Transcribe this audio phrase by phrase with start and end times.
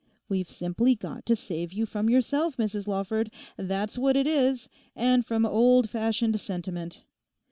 [0.27, 5.45] We've simply got to save you from yourself, Mrs Lawford; that's what it is—and from
[5.45, 7.03] old fashioned sentiment.